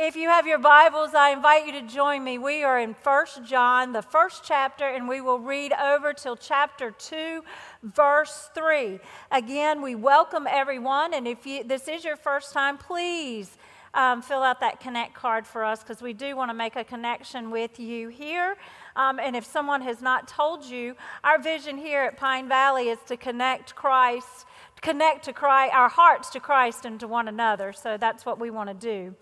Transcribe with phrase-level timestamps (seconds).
[0.00, 2.38] If you have your Bibles, I invite you to join me.
[2.38, 6.92] We are in 1 John, the first chapter, and we will read over till chapter
[6.92, 7.42] 2,
[7.82, 9.00] verse 3.
[9.32, 13.58] Again, we welcome everyone, and if you, this is your first time, please
[13.92, 16.84] um, fill out that connect card for us because we do want to make a
[16.84, 18.56] connection with you here.
[18.94, 20.94] Um, and if someone has not told you,
[21.24, 24.46] our vision here at Pine Valley is to connect Christ,
[24.80, 27.72] connect to Christ, our hearts to Christ and to one another.
[27.72, 29.16] So that's what we want to do.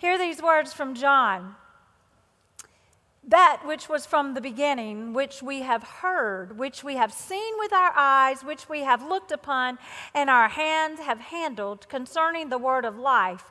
[0.00, 1.56] Hear these words from John.
[3.22, 7.70] That which was from the beginning, which we have heard, which we have seen with
[7.74, 9.78] our eyes, which we have looked upon,
[10.14, 13.50] and our hands have handled concerning the word of life.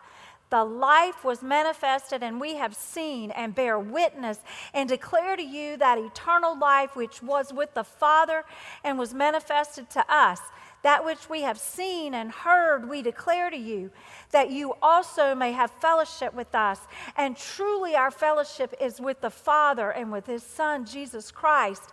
[0.49, 4.39] The life was manifested, and we have seen and bear witness
[4.73, 8.43] and declare to you that eternal life which was with the Father
[8.83, 10.39] and was manifested to us.
[10.81, 13.91] That which we have seen and heard, we declare to you,
[14.31, 16.79] that you also may have fellowship with us.
[17.17, 21.83] And truly, our fellowship is with the Father and with His Son, Jesus Christ.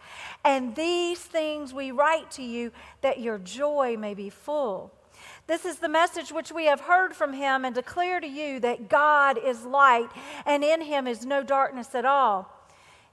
[0.44, 2.70] And these things we write to you,
[3.00, 4.92] that your joy may be full.
[5.48, 8.88] This is the message which we have heard from him and declare to you that
[8.88, 10.08] God is light
[10.44, 12.52] and in him is no darkness at all.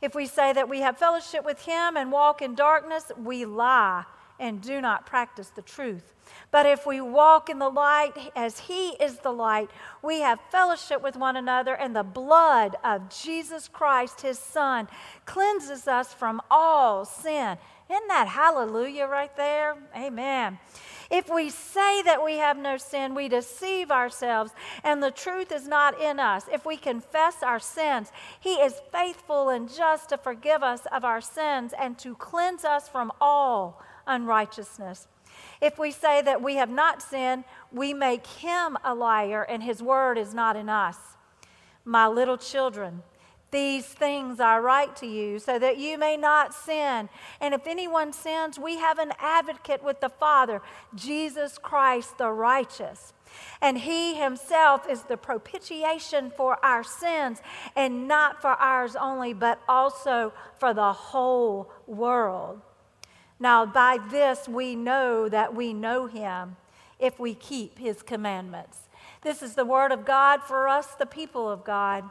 [0.01, 4.03] If we say that we have fellowship with him and walk in darkness, we lie
[4.43, 6.13] and do not practice the truth.
[6.51, 9.69] But if we walk in the light as He is the light,
[10.01, 14.87] we have fellowship with one another, and the blood of Jesus Christ, His Son,
[15.25, 17.57] cleanses us from all sin.
[17.89, 19.77] Isn't that hallelujah right there?
[19.95, 20.59] Amen.
[21.09, 24.51] If we say that we have no sin, we deceive ourselves,
[24.83, 26.45] and the truth is not in us.
[26.51, 31.21] If we confess our sins, He is faithful and just to forgive us of our
[31.21, 35.07] sins and to cleanse us from all unrighteousness.
[35.61, 39.81] If we say that we have not sinned, we make him a liar, and his
[39.81, 40.97] word is not in us.
[41.85, 43.03] My little children,
[43.51, 47.07] these things I write to you so that you may not sin.
[47.39, 50.61] And if anyone sins, we have an advocate with the Father,
[50.95, 53.13] Jesus Christ the righteous.
[53.61, 57.41] And he himself is the propitiation for our sins,
[57.75, 62.61] and not for ours only, but also for the whole world.
[63.43, 66.55] Now, by this we know that we know him
[66.97, 68.87] if we keep his commandments.
[69.21, 72.05] This is the word of God for us, the people of God.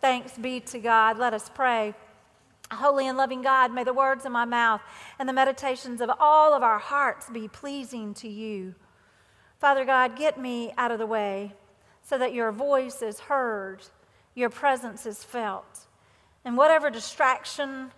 [0.00, 1.16] Thanks be to God.
[1.16, 1.94] Let us pray.
[2.72, 4.80] Holy and loving God, may the words of my mouth
[5.20, 8.74] and the meditations of all of our hearts be pleasing to you.
[9.60, 11.52] Father God, get me out of the way
[12.02, 13.84] so that your voice is heard,
[14.34, 15.86] your presence is felt.
[16.44, 17.92] And whatever distraction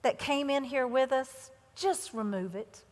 [0.00, 2.82] that came in here with us, just remove it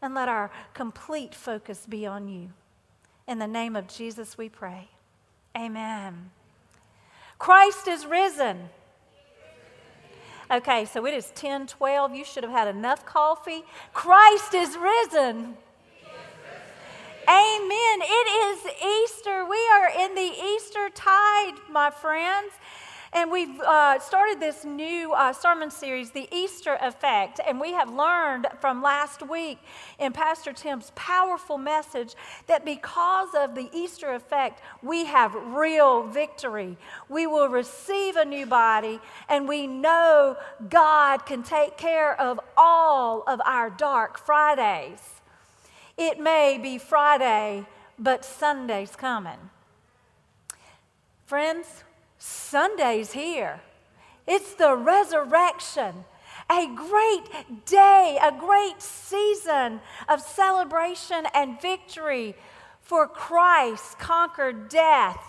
[0.00, 2.50] and let our complete focus be on you.
[3.26, 4.88] In the name of Jesus, we pray.
[5.56, 6.30] Amen.
[7.38, 8.70] Christ is risen.
[10.50, 12.14] Okay, so it is 10 12.
[12.14, 13.64] You should have had enough coffee.
[13.92, 15.56] Christ is risen.
[17.28, 17.98] Amen.
[18.00, 19.44] It is Easter.
[19.44, 22.52] We are in the Easter tide, my friends.
[23.12, 27.40] And we've uh, started this new uh, sermon series, The Easter Effect.
[27.46, 29.58] And we have learned from last week
[29.98, 32.14] in Pastor Tim's powerful message
[32.48, 36.76] that because of the Easter effect, we have real victory.
[37.08, 40.36] We will receive a new body, and we know
[40.68, 45.00] God can take care of all of our dark Fridays.
[45.96, 47.66] It may be Friday,
[47.98, 49.50] but Sunday's coming.
[51.26, 51.84] Friends,
[52.18, 53.60] Sunday's here.
[54.26, 56.04] It's the resurrection.
[56.50, 62.34] A great day, a great season of celebration and victory
[62.80, 65.20] for Christ conquered death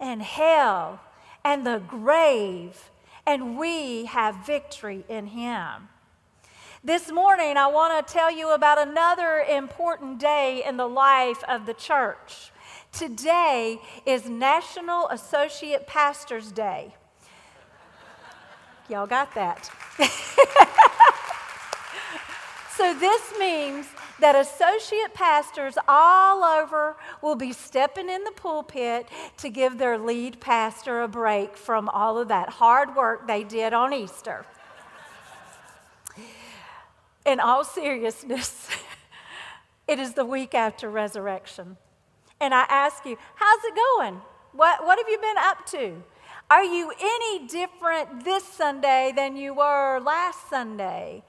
[0.00, 1.00] and hell
[1.44, 2.90] and the grave,
[3.26, 5.88] and we have victory in Him.
[6.82, 11.66] This morning, I want to tell you about another important day in the life of
[11.66, 12.52] the church.
[12.92, 16.94] Today is National Associate Pastors Day.
[18.88, 19.70] Y'all got that?
[22.76, 23.86] so, this means
[24.20, 29.06] that associate pastors all over will be stepping in the pulpit
[29.36, 33.74] to give their lead pastor a break from all of that hard work they did
[33.74, 34.46] on Easter.
[37.26, 38.68] In all seriousness,
[39.86, 41.76] it is the week after resurrection.
[42.40, 44.20] And I ask you, how's it going?
[44.52, 46.02] What, what have you been up to?
[46.50, 51.22] Are you any different this Sunday than you were last Sunday?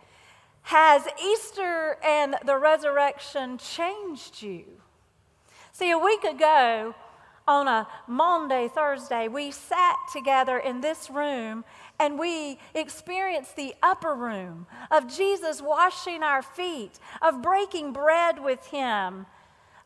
[0.64, 4.66] Has Easter and the resurrection changed you?
[5.72, 6.96] See, a week ago,
[7.50, 11.66] on a Maundy, Thursday, we sat together in this room
[12.00, 18.68] and we experienced the upper room of Jesus washing our feet, of breaking bread with
[18.68, 19.26] Him,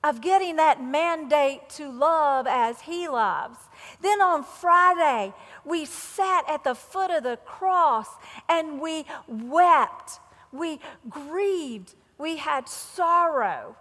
[0.03, 3.57] of getting that mandate to love as He loves.
[4.01, 5.33] Then on Friday,
[5.65, 8.07] we sat at the foot of the cross
[8.49, 10.19] and we wept,
[10.51, 10.79] we
[11.09, 13.75] grieved, we had sorrow.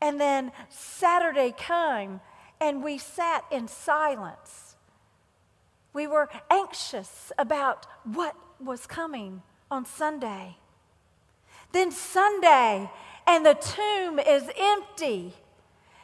[0.00, 2.20] And then Saturday came
[2.60, 4.70] and we sat in silence
[5.92, 10.56] we were anxious about what was coming on Sunday.
[11.72, 12.90] Then Sunday,
[13.30, 15.32] and the tomb is empty.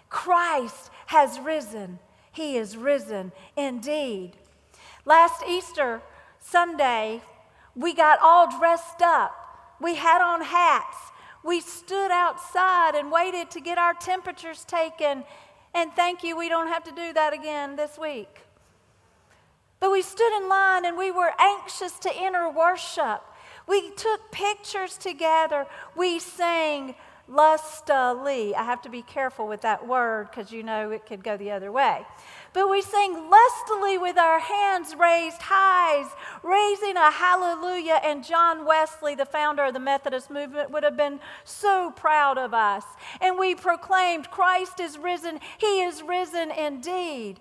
[0.09, 1.99] Christ has risen.
[2.31, 4.37] He is risen indeed.
[5.05, 6.03] Last Easter
[6.39, 7.23] Sunday,
[7.75, 9.35] we got all dressed up.
[9.81, 10.97] We had on hats.
[11.43, 15.25] We stood outside and waited to get our temperatures taken.
[15.75, 18.43] And thank you, we don't have to do that again this week.
[19.81, 23.23] But we stood in line and we were anxious to enter worship.
[23.67, 25.67] We took pictures together.
[25.97, 26.95] We sang
[27.29, 28.55] lustily.
[28.55, 31.51] I have to be careful with that word because you know it could go the
[31.51, 32.07] other way.
[32.53, 36.05] But we sang lustily with our hands raised high,
[36.43, 38.01] raising a hallelujah.
[38.05, 42.55] And John Wesley, the founder of the Methodist movement, would have been so proud of
[42.55, 42.85] us.
[43.21, 45.41] And we proclaimed, Christ is risen.
[45.59, 47.41] He is risen indeed.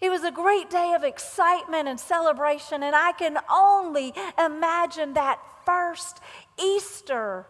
[0.00, 5.38] It was a great day of excitement and celebration, and I can only imagine that
[5.66, 6.20] first
[6.58, 7.44] Easter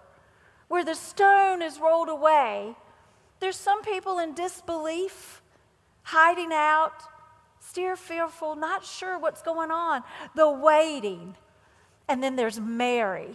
[0.71, 2.77] where the stone is rolled away.
[3.41, 5.43] There's some people in disbelief,
[6.05, 7.03] hiding out,
[7.59, 10.05] still fearful, not sure what's going on,
[10.37, 11.35] the waiting.
[12.07, 13.35] And then there's Mary.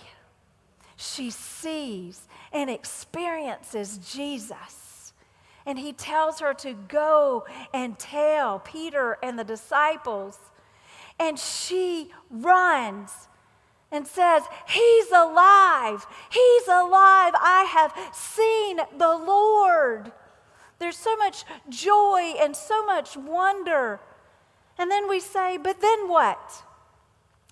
[0.95, 5.11] She sees and experiences Jesus.
[5.65, 10.39] And he tells her to go and tell Peter and the disciples.
[11.19, 13.11] And she runs
[13.91, 16.05] and says, He's alive.
[16.29, 17.33] He's alive.
[17.35, 20.11] I have seen the Lord.
[20.79, 23.99] There's so much joy and so much wonder.
[24.77, 26.63] And then we say, But then what?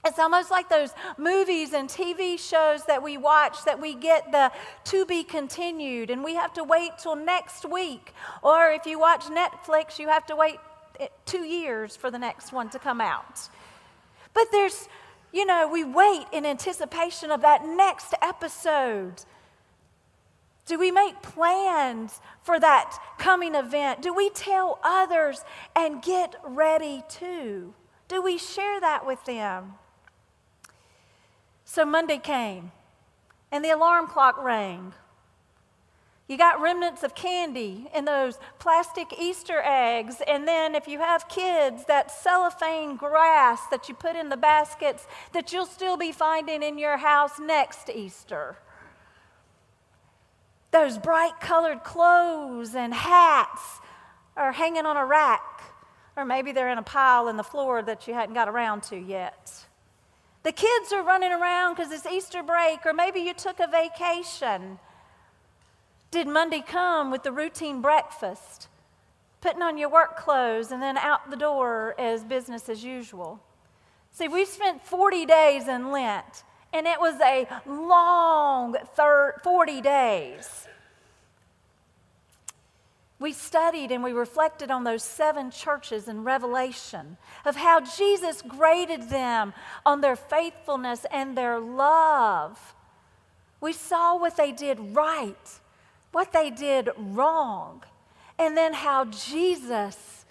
[0.06, 4.52] It's almost like those movies and TV shows that we watch that we get the
[4.86, 8.14] to be continued and we have to wait till next week.
[8.42, 10.58] Or if you watch Netflix, you have to wait
[11.00, 13.48] eh, two years for the next one to come out.
[14.34, 14.90] But there's,
[15.34, 19.26] you know, we wait in anticipation of that next episode.
[20.66, 24.02] Do we make plans for that coming event?
[24.02, 25.44] Do we tell others
[25.76, 27.74] and get ready too?
[28.08, 29.74] Do we share that with them?
[31.66, 32.72] So Monday came,
[33.52, 34.94] and the alarm clock rang.
[36.28, 41.28] You got remnants of candy in those plastic Easter eggs, and then if you have
[41.28, 46.64] kids, that cellophane grass that you put in the baskets that you'll still be finding
[46.64, 48.58] in your house next Easter.
[50.72, 53.80] Those bright colored clothes and hats
[54.38, 55.62] are hanging on a rack,
[56.16, 58.98] or maybe they're in a pile in the floor that you hadn't got around to
[58.98, 59.66] yet.
[60.44, 64.80] The kids are running around because it's Easter break, or maybe you took a vacation.
[66.14, 68.68] Did Monday come with the routine breakfast,
[69.42, 73.40] putting on your work clothes, and then out the door as business as usual?
[74.12, 80.68] See, we spent 40 days in Lent, and it was a long 40 days
[83.24, 89.10] we studied and we reflected on those seven churches in Revelation of how Jesus graded
[89.10, 89.54] them
[89.86, 92.76] on their faithfulness and their love.
[93.62, 95.60] We saw what they did right,
[96.14, 97.84] what they did wrong,
[98.40, 100.26] and then how Jesus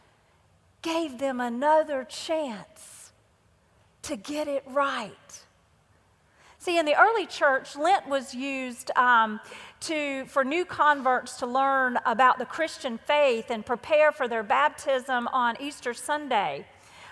[0.81, 3.13] gave them another chance
[4.03, 5.43] to get it right.
[6.59, 9.41] See, in the early church, Lent was used um,
[9.81, 15.29] to, for new converts to learn about the Christian faith and prepare for their baptism
[15.33, 16.67] on Easter Sunday.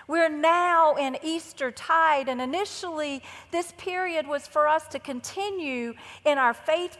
[0.07, 5.93] We're now in Easter tide, and initially, this period was for us to continue
[6.25, 6.97] in our faith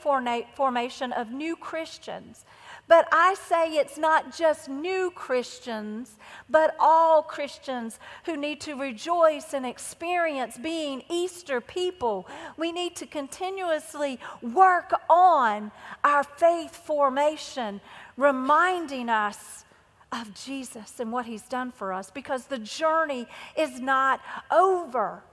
[0.55, 2.45] formation of new Christians.
[2.87, 6.17] But I say it's not just new Christians,
[6.49, 12.27] but all Christians who need to rejoice and experience being Easter people.
[12.57, 15.71] We need to continuously work on
[16.03, 17.79] our faith formation,
[18.17, 19.63] reminding us
[20.11, 23.27] of Jesus and what he's done for us because the journey
[23.57, 25.23] is not over.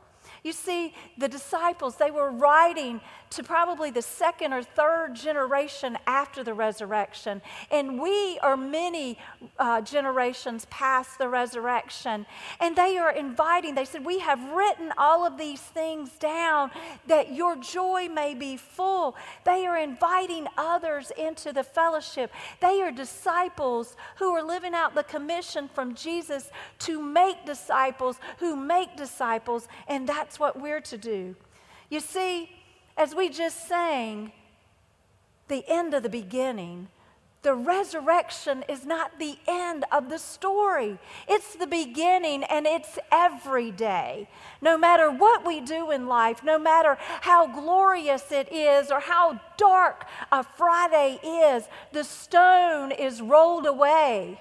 [0.45, 6.43] You see, the disciples, they were writing to probably the second or third generation after
[6.43, 7.43] the resurrection.
[7.71, 9.19] And we are many
[9.59, 12.27] uh, generations past the resurrection.
[12.61, 16.71] And they are inviting, they said, We have written all of these things down
[17.07, 19.17] that your joy may be full.
[19.45, 22.33] They are inviting others into the fellowship.
[22.61, 28.57] They are disciples who are living out the commission from Jesus to make disciples who
[28.57, 29.69] make disciples.
[29.87, 31.37] And that's what we're to do.
[31.91, 32.51] You see,
[32.99, 34.33] as we just sang,
[35.47, 36.89] the end of the beginning,
[37.43, 40.99] the resurrection is not the end of the story.
[41.29, 44.29] It's the beginning and it's every day.
[44.61, 49.41] No matter what we do in life, no matter how glorious it is or how
[49.57, 54.41] dark a Friday is, the stone is rolled away.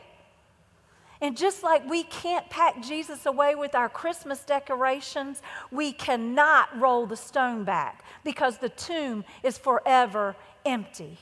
[1.19, 7.05] And just like we can't pack Jesus away with our Christmas decorations, we cannot roll
[7.05, 11.17] the stone back because the tomb is forever empty.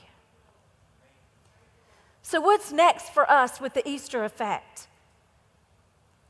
[2.20, 4.88] So, what's next for us with the Easter effect?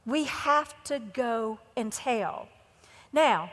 [0.04, 2.48] We have to go and tell.
[3.12, 3.50] Now,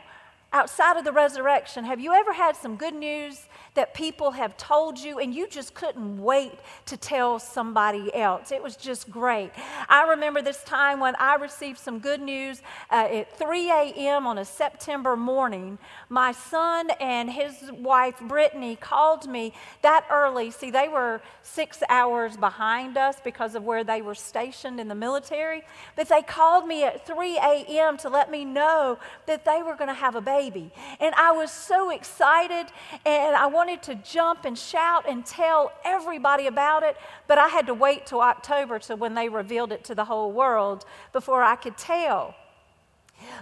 [0.54, 4.96] outside of the resurrection, have you ever had some good news that people have told
[4.96, 6.52] you and you just couldn't wait
[6.86, 8.52] to tell somebody else?
[8.52, 9.50] It was just great.
[9.88, 14.28] I remember this time when I received some good news uh, at 3 a.m.
[14.28, 15.76] on a September morning.
[16.08, 20.52] My son and his wife, Brittany, called me that early.
[20.52, 24.94] See, they were six hours behind us because of where they were stationed in the
[24.94, 25.62] military,
[25.96, 27.96] but they called me at 3 a.m.
[27.96, 30.70] to let me know that they were going to have a baby baby.
[31.00, 32.66] And I was so excited
[33.04, 36.96] and I wanted to jump and shout and tell everybody about it,
[37.26, 40.32] but I had to wait till October to when they revealed it to the whole
[40.32, 42.34] world before I could tell.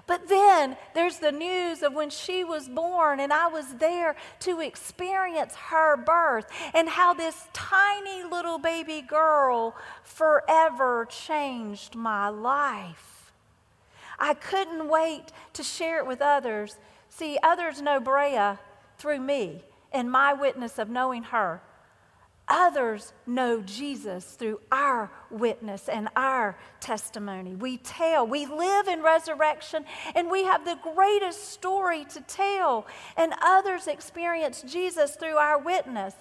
[0.06, 4.60] But then there's the news of when she was born, and I was there to
[4.60, 13.32] experience her birth and how this tiny little baby girl forever changed my life.
[14.18, 16.76] I couldn't wait to share it with others
[17.14, 18.56] See, others know Brea
[18.96, 21.60] through me and my witness of knowing her.
[22.48, 27.54] Others know Jesus through our witness and our testimony.
[27.54, 32.86] We tell, we live in resurrection, and we have the greatest story to tell.
[33.18, 36.14] And others experience Jesus through our witness.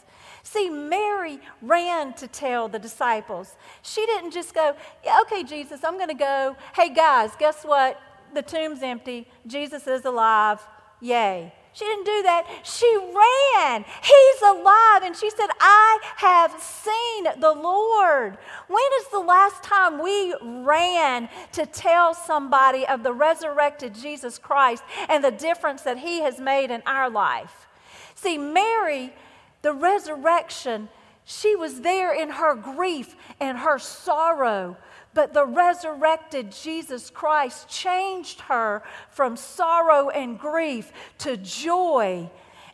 [0.43, 3.55] See, Mary ran to tell the disciples.
[3.81, 4.75] She didn't just go,
[5.21, 6.57] okay, Jesus, I'm going to go.
[6.75, 7.97] Hey, guys, guess what?
[8.33, 9.27] The tomb's empty.
[9.47, 10.59] Jesus is alive.
[11.01, 11.53] Yay.
[11.73, 12.47] She didn't do that.
[12.63, 13.85] She ran.
[14.03, 15.03] He's alive.
[15.03, 18.37] And she said, I have seen the Lord.
[18.67, 24.83] When is the last time we ran to tell somebody of the resurrected Jesus Christ
[25.07, 27.67] and the difference that he has made in our life?
[28.15, 29.13] See, Mary,
[29.61, 30.89] the resurrection,
[31.23, 34.75] she was there in her grief and her sorrow.
[35.13, 42.29] But the resurrected Jesus Christ changed her from sorrow and grief to joy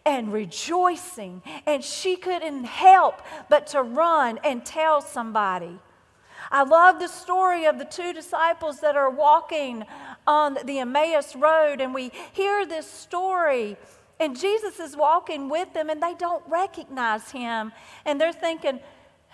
[0.05, 1.41] and rejoicing.
[1.65, 5.79] And she couldn't help but to run and tell somebody.
[6.49, 9.83] I love the story of the two disciples that are walking
[10.25, 13.75] on the Emmaus Road, and we hear this story.
[14.19, 17.73] And Jesus is walking with them, and they don't recognize him.
[18.05, 18.79] And they're thinking,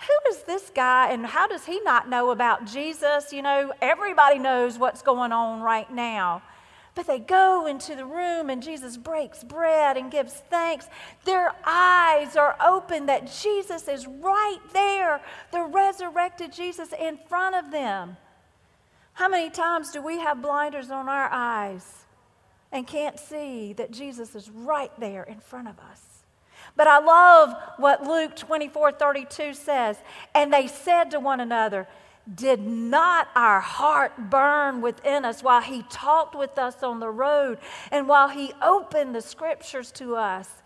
[0.07, 3.31] who is this guy and how does he not know about Jesus?
[3.31, 6.41] You know, everybody knows what's going on right now.
[6.95, 10.87] But they go into the room and Jesus breaks bread and gives thanks.
[11.25, 17.71] Their eyes are open that Jesus is right there, the resurrected Jesus in front of
[17.71, 18.17] them.
[19.13, 22.05] How many times do we have blinders on our eyes
[22.71, 26.12] and can't see that Jesus is right there in front of us?
[26.75, 29.97] But I love what Luke 24 32 says.
[30.33, 31.87] And they said to one another,
[32.33, 37.59] Did not our heart burn within us while he talked with us on the road
[37.91, 40.62] and while he opened the scriptures to us?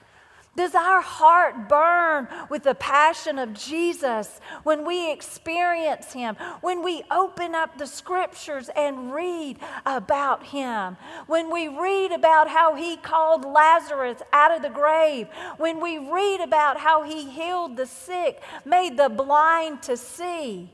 [0.57, 7.03] Does our heart burn with the passion of Jesus when we experience Him, when we
[7.11, 10.97] open up the scriptures and read about Him,
[11.27, 16.41] when we read about how He called Lazarus out of the grave, when we read
[16.41, 20.71] about how He healed the sick, made the blind to see?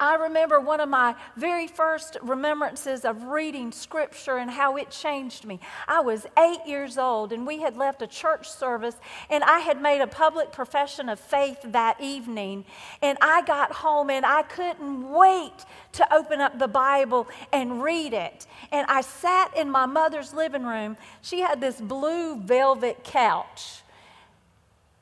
[0.00, 5.44] I remember one of my very first remembrances of reading scripture and how it changed
[5.44, 5.60] me.
[5.86, 8.96] I was eight years old and we had left a church service
[9.28, 12.64] and I had made a public profession of faith that evening.
[13.02, 18.14] And I got home and I couldn't wait to open up the Bible and read
[18.14, 18.46] it.
[18.72, 20.96] And I sat in my mother's living room.
[21.20, 23.82] She had this blue velvet couch.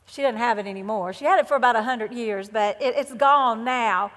[0.06, 1.12] She doesn't have it anymore.
[1.12, 4.10] She had it for about 100 years, but it, it's gone now.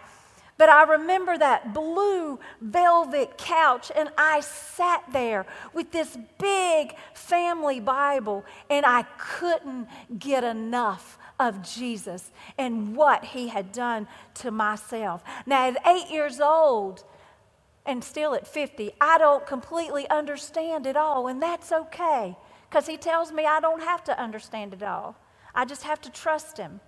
[0.61, 7.79] But I remember that blue velvet couch, and I sat there with this big family
[7.79, 9.87] Bible, and I couldn't
[10.19, 15.23] get enough of Jesus and what he had done to myself.
[15.47, 17.05] Now, at eight years old,
[17.87, 22.37] and still at 50, I don't completely understand it all, and that's okay
[22.69, 25.15] because he tells me I don't have to understand it all.
[25.55, 26.81] I just have to trust him.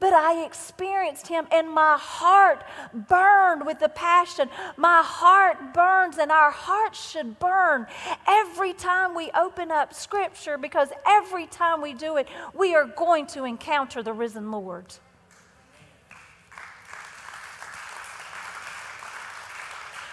[0.00, 4.48] But I experienced him, and my heart burned with the passion.
[4.76, 7.86] My heart burns, and our hearts should burn
[8.26, 13.26] every time we open up Scripture because every time we do it, we are going
[13.28, 14.86] to encounter the risen Lord.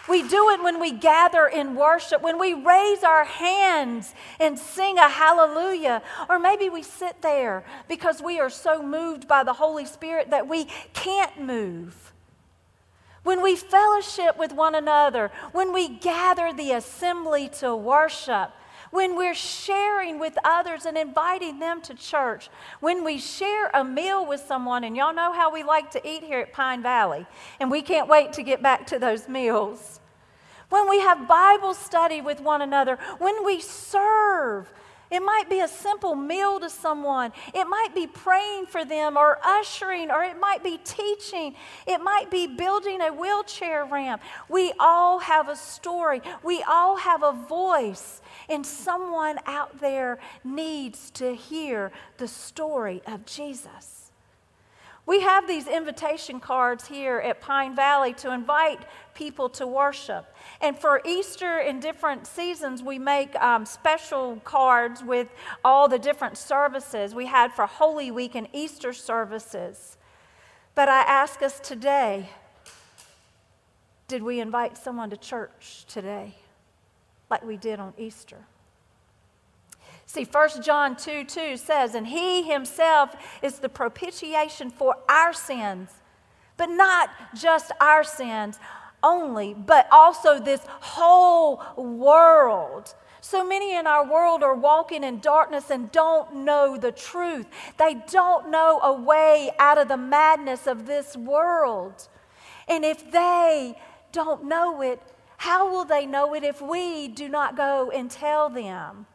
[0.10, 4.98] We do it when we gather in worship, when we raise our hands and sing
[4.98, 6.02] a hallelujah.
[6.28, 10.48] Or maybe we sit there because we are so moved by the Holy Spirit that
[10.48, 12.12] we can't move.
[13.24, 18.52] When we fellowship with one another, when we gather the assembly to worship,
[18.92, 24.26] when we're sharing with others and inviting them to church, when we share a meal
[24.26, 27.26] with someone, and y'all know how we like to eat here at Pine Valley,
[27.60, 30.00] and we can't wait to get back to those meals
[30.70, 34.72] when we have Bible study with one another, when we serve.
[35.12, 37.32] It might be a simple meal to someone.
[37.54, 41.56] It might be praying for them or ushering, or it might be teaching.
[41.88, 44.22] It might be building a wheelchair ramp.
[44.50, 46.22] We all have a story.
[46.44, 48.22] We all have a voice.
[48.48, 53.99] And someone out there needs to hear the story of Jesus.
[55.10, 58.82] We have these invitation cards here at Pine Valley to invite
[59.16, 60.32] people to worship.
[60.62, 65.28] And for Easter in different seasons, we make um, special cards with
[65.66, 69.98] all the different services we had for Holy Week and Easter services.
[70.76, 72.30] But I ask us today
[74.08, 76.36] did we invite someone to church today
[77.32, 78.46] like we did on Easter?
[80.10, 85.92] See, 1 John 2 2 says, And he himself is the propitiation for our sins,
[86.58, 88.58] but not just our sins
[89.04, 92.96] only, but also this whole world.
[93.22, 97.46] So many in our world are walking in darkness and don't know the truth.
[97.78, 102.08] They don't know a way out of the madness of this world.
[102.68, 103.76] And if they
[104.12, 105.04] don't know it,
[105.38, 109.06] how will they know it if we do not go and tell them?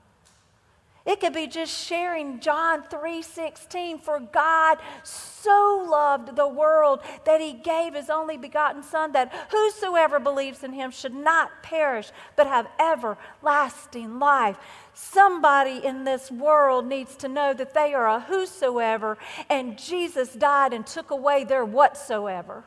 [1.06, 7.52] It could be just sharing John 3:16 for God so loved the world that he
[7.52, 12.68] gave his only begotten son that whosoever believes in him should not perish but have
[12.80, 14.56] everlasting life.
[14.94, 19.18] Somebody in this world needs to know that they are a whosoever
[19.50, 22.64] and Jesus died and took away their whatsoever.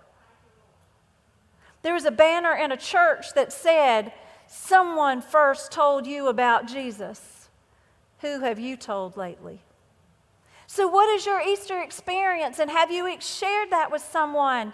[1.81, 4.13] There was a banner in a church that said,
[4.45, 7.36] Someone first told you about Jesus.
[8.19, 9.61] Who have you told lately?
[10.65, 12.59] So, what is your Easter experience?
[12.59, 14.73] And have you shared that with someone?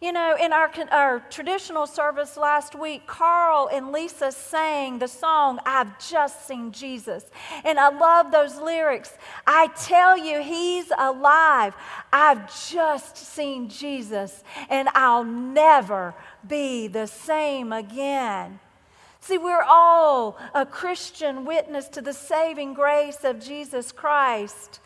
[0.00, 5.60] You know, in our, our traditional service last week, Carl and Lisa sang the song,
[5.64, 7.24] I've Just Seen Jesus.
[7.64, 9.16] And I love those lyrics.
[9.46, 11.74] I tell you, He's alive.
[12.12, 16.14] I've just seen Jesus, and I'll never
[16.46, 18.60] be the same again.
[19.24, 24.80] See, we're all a Christian witness to the saving grace of Jesus Christ.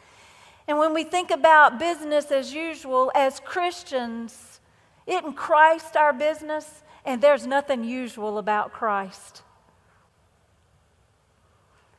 [0.68, 4.60] And when we think about business as usual, as Christians,
[5.08, 6.84] isn't Christ our business?
[7.04, 9.42] And there's nothing usual about Christ.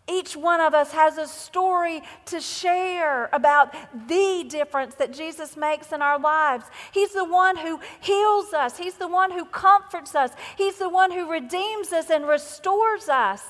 [0.10, 3.74] Each one of us has a story to share about
[4.08, 6.66] the difference that Jesus makes in our lives.
[6.92, 11.12] He's the one who heals us, He's the one who comforts us, He's the one
[11.12, 13.44] who redeems us and restores us.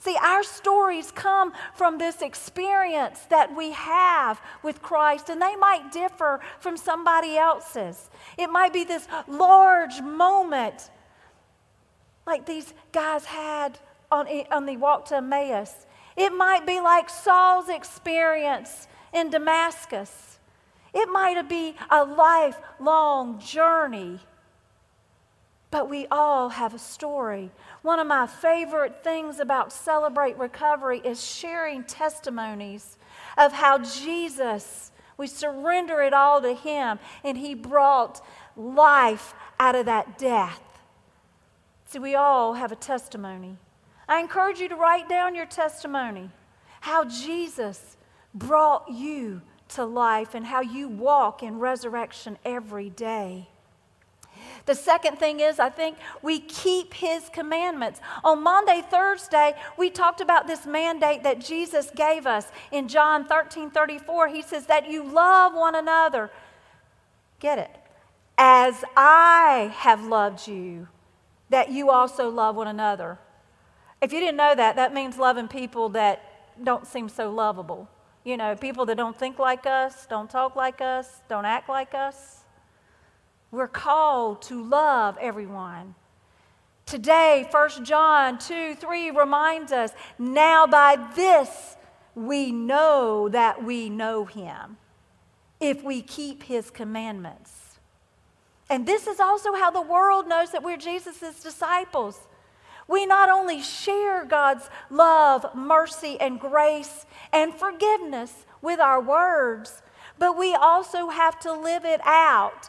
[0.00, 5.92] See, our stories come from this experience that we have with Christ, and they might
[5.92, 8.08] differ from somebody else's.
[8.38, 10.90] It might be this large moment
[12.26, 13.78] like these guys had
[14.10, 15.86] on, on the walk to Emmaus.
[16.16, 20.38] It might be like Saul's experience in Damascus.
[20.94, 24.20] It might be a lifelong journey
[25.70, 27.52] But we all have a story.
[27.82, 32.98] One of my favorite things about Celebrate Recovery is sharing testimonies
[33.38, 38.24] of how Jesus, we surrender it all to Him, and He brought
[38.56, 40.62] life out of that death.
[41.86, 43.56] See, we all have a testimony.
[44.10, 46.30] I encourage you to write down your testimony
[46.80, 47.96] how Jesus
[48.34, 53.48] brought you to life and how you walk in resurrection every day.
[54.66, 58.00] The second thing is, I think we keep his commandments.
[58.24, 63.70] On Maundy, Thursday, we talked about this mandate that Jesus gave us in John 13
[63.70, 64.26] 34.
[64.26, 66.32] He says that you love one another.
[67.38, 67.76] Get it?
[68.36, 70.88] As I have loved you,
[71.50, 73.18] that you also love one another.
[74.00, 77.88] If you didn't know that, that means loving people that don't seem so lovable.
[78.24, 81.94] You know, people that don't think like us, don't talk like us, don't act like
[81.94, 82.44] us.
[83.50, 85.94] We're called to love everyone.
[86.86, 91.76] Today, 1 John 2 3 reminds us now by this
[92.14, 94.76] we know that we know him
[95.60, 97.78] if we keep his commandments.
[98.68, 102.18] And this is also how the world knows that we're Jesus' disciples.
[102.90, 109.80] We not only share God's love, mercy, and grace and forgiveness with our words,
[110.18, 112.68] but we also have to live it out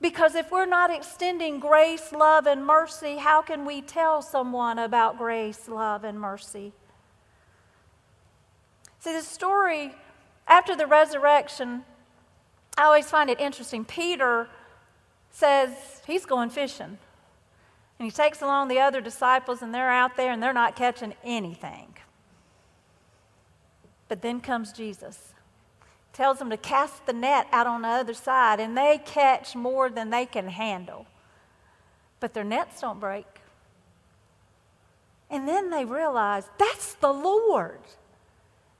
[0.00, 5.16] because if we're not extending grace, love, and mercy, how can we tell someone about
[5.16, 6.72] grace, love, and mercy?
[8.98, 9.94] See, the story
[10.48, 11.84] after the resurrection,
[12.76, 13.84] I always find it interesting.
[13.84, 14.48] Peter
[15.30, 16.98] says he's going fishing.
[17.98, 21.14] And he takes along the other disciples, and they're out there and they're not catching
[21.24, 21.94] anything.
[24.08, 25.34] But then comes Jesus
[26.18, 29.88] tells them to cast the net out on the other side, and they catch more
[29.88, 31.06] than they can handle.
[32.18, 33.26] But their nets don't break.
[35.30, 37.78] And then they realize that's the Lord.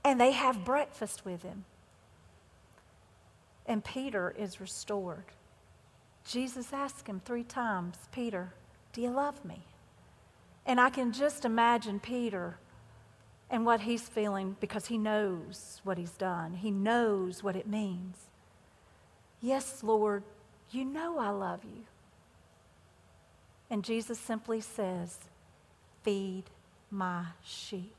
[0.04, 1.64] And they have breakfast with him.
[3.66, 5.26] And Peter is restored.
[6.26, 8.52] Jesus asked him three times, Peter,
[8.98, 9.60] do you love me?
[10.66, 12.58] And I can just imagine Peter
[13.48, 16.54] and what he's feeling because he knows what he's done.
[16.54, 18.16] He knows what it means.
[19.40, 20.24] Yes, Lord,
[20.72, 21.84] you know I love you.
[23.70, 25.20] And Jesus simply says,
[26.02, 26.50] Feed
[26.90, 27.94] my sheep.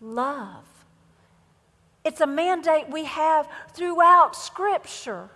[0.00, 0.84] Love.
[2.04, 5.30] It's a mandate we have throughout Scripture.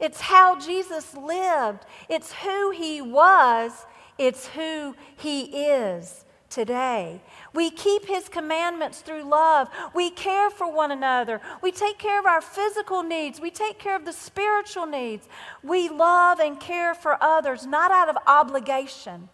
[0.00, 7.20] It's how Jesus lived, it's who he was, it's who he is today.
[7.54, 9.68] We keep His commandments through love.
[9.94, 11.40] We care for one another.
[11.62, 13.40] We take care of our physical needs.
[13.40, 15.28] We take care of the spiritual needs.
[15.62, 19.28] We love and care for others, not out of obligation,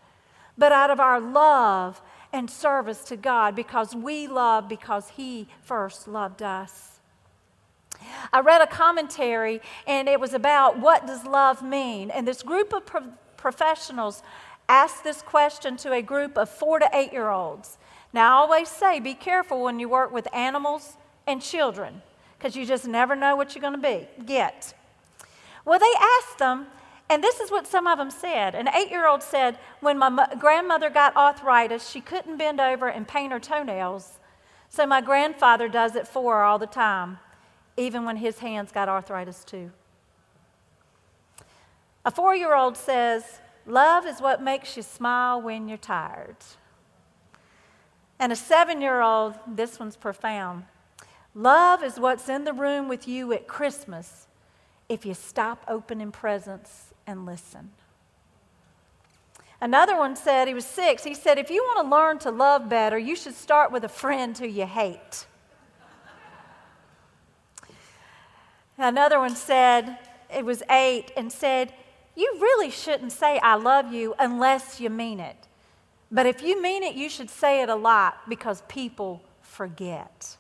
[0.59, 6.09] but out of our love and service to God because we love because He first
[6.09, 6.93] loved us.
[8.32, 12.10] I read a commentary and it was about what does love mean?
[12.10, 14.22] And this group of pro- professionals
[14.68, 17.78] asked this question to a group of four to eight year olds.
[18.12, 22.02] Now, I always say be careful when you work with animals and children
[22.38, 24.74] because you just never know what you're going to be, get.
[25.64, 26.66] Well, they asked them,
[27.08, 28.54] and this is what some of them said.
[28.54, 33.08] An eight year old said, When my grandmother got arthritis, she couldn't bend over and
[33.08, 34.18] paint her toenails.
[34.68, 37.18] So my grandfather does it for her all the time,
[37.76, 39.70] even when his hands got arthritis too.
[42.04, 46.37] A four year old says, Love is what makes you smile when you're tired.
[48.18, 50.64] And a seven year old, this one's profound.
[51.34, 54.28] Love is what's in the room with you at Christmas
[54.88, 57.70] if you stop opening presents and listen.
[59.60, 62.68] Another one said, he was six, he said, if you want to learn to love
[62.68, 65.26] better, you should start with a friend who you hate.
[68.76, 69.98] Another one said,
[70.34, 71.72] it was eight, and said,
[72.16, 75.37] you really shouldn't say, I love you, unless you mean it.
[76.10, 80.37] But if you mean it, you should say it a lot because people forget.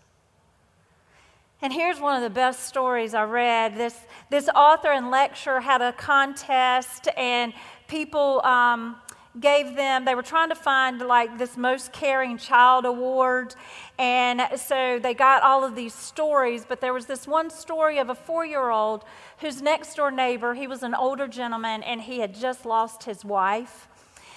[1.62, 3.76] And here's one of the best stories I read.
[3.76, 3.98] This,
[4.30, 7.52] this author and lecturer had a contest, and
[7.88, 8.96] people um,
[9.40, 13.54] gave them, they were trying to find like this most caring child award.
[13.98, 18.10] And so they got all of these stories, but there was this one story of
[18.10, 19.04] a four year old
[19.38, 23.24] whose next door neighbor, he was an older gentleman, and he had just lost his
[23.24, 23.88] wife.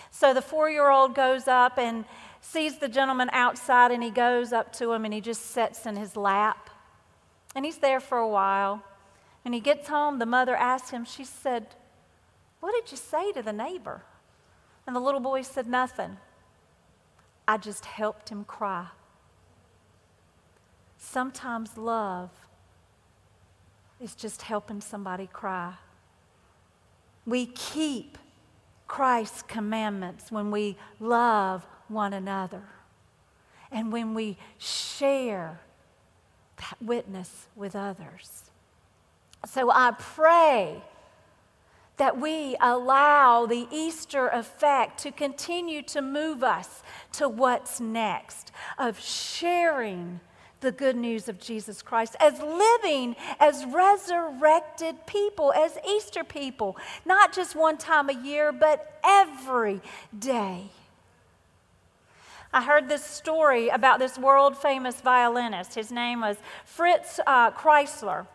[0.09, 2.05] So the four year old goes up and
[2.41, 5.95] sees the gentleman outside, and he goes up to him and he just sits in
[5.95, 6.69] his lap.
[7.55, 8.83] And he's there for a while.
[9.45, 11.67] And he gets home, the mother asks him, she said,
[12.59, 14.03] What did you say to the neighbor?
[14.87, 16.17] And the little boy said, Nothing.
[17.47, 18.87] I just helped him cry.
[20.97, 22.31] Sometimes love
[24.01, 25.75] is just helping somebody cry.
[27.25, 28.17] We keep
[28.87, 32.63] Christ's commandments when we love one another
[33.71, 35.59] and when we share
[36.57, 38.49] that witness with others.
[39.45, 40.81] So I pray
[41.97, 46.83] that we allow the Easter effect to continue to move us
[47.13, 50.19] to what's next, of sharing
[50.61, 57.33] the good news of Jesus Christ, as living as resurrected people, as Easter people, not
[57.33, 59.81] just one time a year, but every
[60.17, 60.71] day.
[62.53, 65.75] I heard this story about this world famous violinist.
[65.75, 68.25] His name was Fritz uh, Kreisler,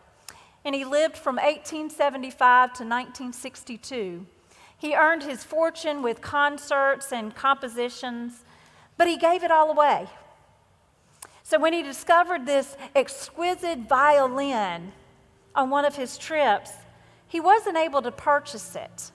[0.65, 4.25] and he lived from 1875 to 1962.
[4.77, 8.43] He earned his fortune with concerts and compositions,
[8.97, 10.07] but he gave it all away.
[11.43, 14.93] So when he discovered this exquisite violin
[15.53, 16.71] on one of his trips,
[17.27, 19.11] he wasn't able to purchase it.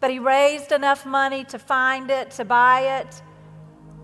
[0.00, 3.22] But he raised enough money to find it, to buy it,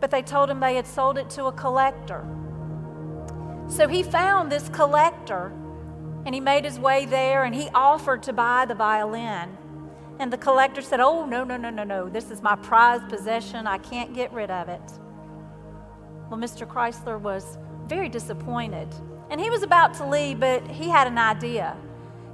[0.01, 2.25] but they told him they had sold it to a collector.
[3.69, 5.53] So he found this collector
[6.25, 9.57] and he made his way there and he offered to buy the violin.
[10.19, 12.09] And the collector said, Oh, no, no, no, no, no.
[12.09, 13.67] This is my prized possession.
[13.67, 14.83] I can't get rid of it.
[16.29, 16.67] Well, Mr.
[16.67, 18.89] Kreisler was very disappointed.
[19.31, 21.77] And he was about to leave, but he had an idea.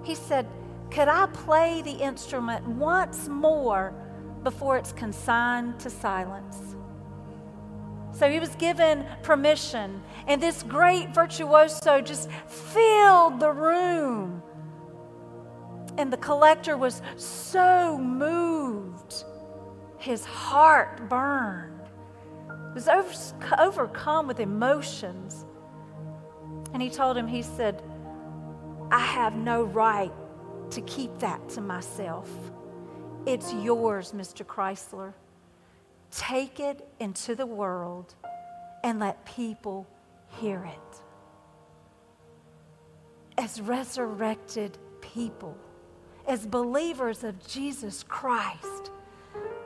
[0.03, 0.47] He said,
[0.91, 3.93] Could I play the instrument once more
[4.43, 6.75] before it's consigned to silence?
[8.13, 14.43] So he was given permission, and this great virtuoso just filled the room.
[15.97, 19.25] And the collector was so moved,
[19.99, 21.75] his heart burned
[22.75, 23.13] he was over,
[23.61, 25.47] overcome with emotions.
[26.73, 27.81] And he told him, he said,
[28.91, 30.11] I have no right
[30.71, 32.29] to keep that to myself.
[33.27, 34.45] It's yours, Mr.
[34.45, 35.13] Kreisler.
[36.11, 38.17] Take it into the world
[38.83, 39.87] and let people
[40.41, 41.04] hear it.
[43.37, 45.57] As resurrected people,
[46.27, 48.91] as believers of Jesus Christ,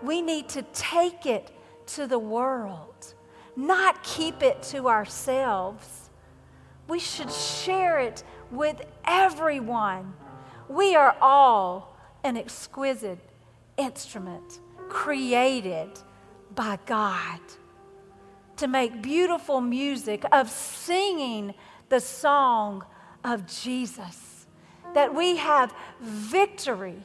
[0.02, 1.50] we need to take it
[1.86, 3.14] to the world,
[3.56, 6.10] not keep it to ourselves.
[6.86, 10.14] We should share it with everyone.
[10.68, 13.18] We are all an exquisite
[13.76, 15.90] instrument created
[16.54, 17.40] by God
[18.56, 21.54] to make beautiful music of singing
[21.88, 22.84] the song
[23.24, 24.46] of Jesus.
[24.94, 27.02] That we have victory,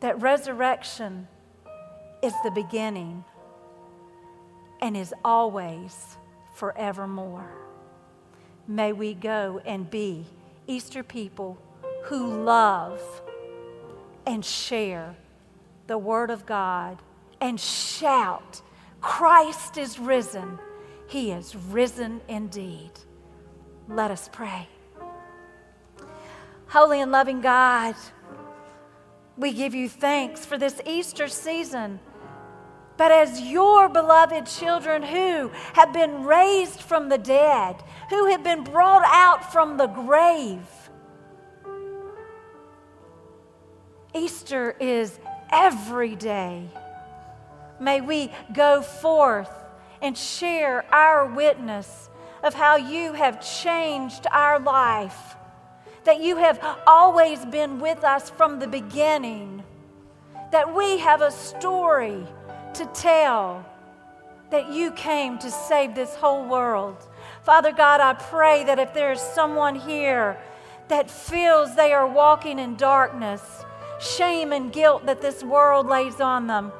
[0.00, 1.28] that resurrection
[2.22, 3.24] is the beginning
[4.80, 6.16] and is always
[6.54, 7.50] forevermore.
[8.68, 10.26] May we go and be
[10.66, 11.58] Easter people
[12.04, 13.00] who love
[14.26, 15.16] and share
[15.86, 17.00] the Word of God
[17.40, 18.62] and shout,
[19.00, 20.58] Christ is risen.
[21.08, 22.90] He is risen indeed.
[23.88, 24.68] Let us pray.
[26.68, 27.94] Holy and loving God,
[29.36, 32.00] we give you thanks for this Easter season
[32.96, 37.76] but as your beloved children who have been raised from the dead,
[38.10, 40.66] who have been brought out from the grave.
[44.14, 45.18] Easter is
[45.52, 46.68] every day.
[47.78, 49.50] May we go forth
[50.00, 52.08] and share our witness
[52.42, 55.36] of how you have changed our life,
[56.04, 59.62] that you have always been with us from the beginning,
[60.52, 62.26] that we have a story
[62.74, 63.64] to tell
[64.50, 66.96] that you came to save this whole world.
[67.42, 70.38] Father God, I pray that if there is someone here
[70.88, 73.64] that feels they are walking in darkness,
[73.98, 76.72] shame and guilt that this world lays on them,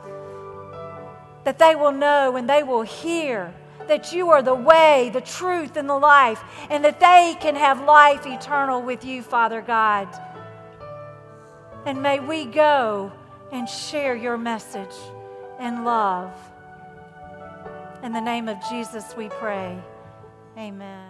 [1.44, 3.52] that they will know and they will hear
[3.88, 7.84] that you are the way, the truth, and the life, and that they can have
[7.84, 10.08] life eternal with you, Father God.
[11.84, 13.12] And may we go
[13.52, 14.94] and share your message
[15.58, 16.32] and love.
[18.02, 19.78] In the name of Jesus, we pray.
[20.58, 21.05] Amen.